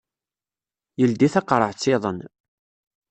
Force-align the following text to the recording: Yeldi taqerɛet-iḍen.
Yeldi 1.01 1.27
taqerɛet-iḍen. 1.33 2.19